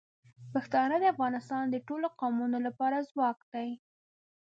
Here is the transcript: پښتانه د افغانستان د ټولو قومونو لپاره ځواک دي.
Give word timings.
پښتانه 0.53 0.95
د 0.99 1.05
افغانستان 1.13 1.63
د 1.69 1.75
ټولو 1.87 2.07
قومونو 2.19 2.57
لپاره 2.67 3.07
ځواک 3.09 3.37
دي. 3.53 3.69